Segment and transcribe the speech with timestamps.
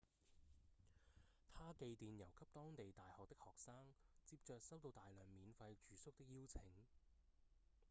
[1.53, 3.93] 他寄電郵給當地大學的學生
[4.25, 6.59] 接著收到大量免費住宿的邀請